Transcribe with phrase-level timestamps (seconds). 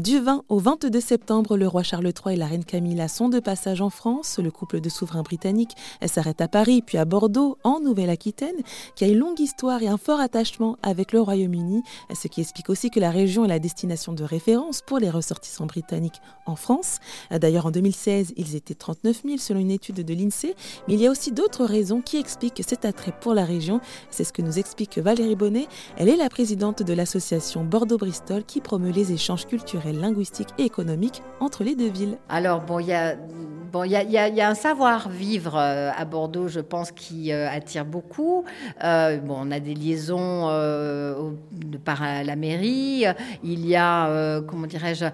[0.00, 3.38] Du 20 au 22 septembre, le roi Charles III et la reine Camilla sont de
[3.38, 4.40] passage en France.
[4.42, 8.56] Le couple de souverains britanniques s'arrête à Paris puis à Bordeaux, en Nouvelle-Aquitaine,
[8.96, 12.70] qui a une longue histoire et un fort attachement avec le Royaume-Uni, ce qui explique
[12.70, 16.98] aussi que la région est la destination de référence pour les ressortissants britanniques en France.
[17.30, 20.56] D'ailleurs, en 2016, ils étaient 39 000 selon une étude de l'INSEE,
[20.88, 23.80] mais il y a aussi d'autres raisons qui expliquent cet attrait pour la région.
[24.10, 25.68] C'est ce que nous explique Valérie Bonnet.
[25.98, 31.22] Elle est la présidente de l'association Bordeaux-Bristol qui promeut les échanges culturels, linguistiques et économiques
[31.40, 32.18] entre les deux villes.
[32.28, 33.16] Alors, bon, il y a
[33.74, 37.84] Bon, il y, y, a un savoir-vivre euh, à Bordeaux, je pense, qui euh, attire
[37.84, 38.44] beaucoup.
[38.84, 40.42] Euh, bon, on a des liaisons
[41.84, 43.04] par la mairie.
[43.42, 45.06] Il y a, comment dirais-je,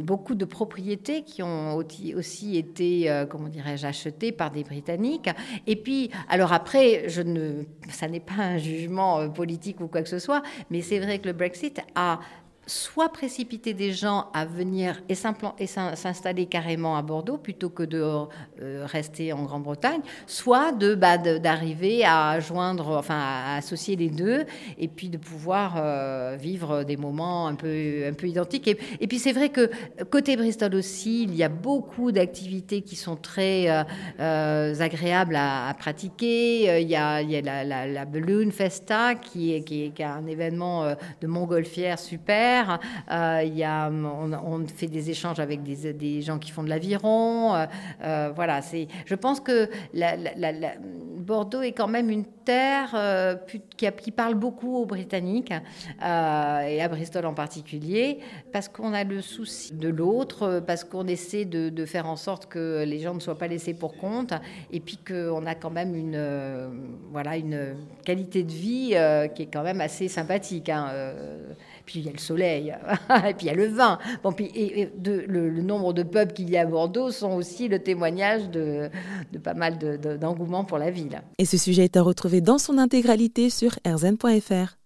[0.00, 5.28] beaucoup de propriétés qui ont aussi été, comment dirais-je, achetées par des Britanniques.
[5.66, 10.08] Et puis, alors après, je ne, ça n'est pas un jugement politique ou quoi que
[10.08, 12.20] ce soit, mais c'est vrai que le Brexit a
[12.66, 18.86] soit précipiter des gens à venir et s'installer carrément à Bordeaux plutôt que de euh,
[18.86, 24.44] rester en Grande-Bretagne, soit de bah, d'arriver à joindre, enfin à associer les deux
[24.78, 28.68] et puis de pouvoir euh, vivre des moments un peu un peu identiques.
[28.68, 29.70] Et, puis c'est vrai que
[30.10, 36.80] côté Bristol aussi, il y a beaucoup d'activités qui sont très euh, agréables à, pratiquer.
[36.80, 40.02] Il y a, il y a la, la, Balloon Festa qui est, qui est, qui
[40.02, 42.53] est un événement de montgolfière super
[43.10, 47.54] euh, on, fait des échanges avec des, gens qui font de l'aviron.
[47.54, 47.66] Euh,
[48.02, 48.60] euh, voilà.
[49.06, 49.68] Je pense que
[51.18, 53.38] Bordeaux est quand même une terre
[53.76, 58.18] qui, parle beaucoup aux Britanniques et à Bristol en particulier,
[58.52, 62.84] parce qu'on a le souci de l'autre, parce qu'on essaie de, faire en sorte que
[62.86, 64.34] les gens ne soient pas laissés pour compte,
[64.72, 66.18] et puis qu'on a quand même une
[68.04, 68.96] qualité de vie
[69.34, 70.68] qui est quand même assez sympathique.
[70.68, 70.90] Hein,
[71.84, 72.74] puis il y a le soleil,
[73.28, 73.98] et puis il y a le vin.
[74.22, 77.78] Bon, puis, et, le, nombre de pubs qu'il y a à Bordeaux sont aussi le
[77.78, 78.90] témoignage de,
[79.42, 79.78] pas mal
[80.18, 81.20] d'engouement pour la ville.
[81.38, 84.76] Et ce sujet est à retrouver dans son intégralité sur rzn.fr.